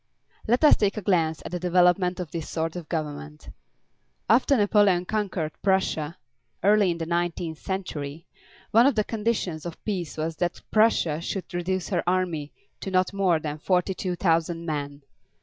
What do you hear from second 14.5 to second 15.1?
men.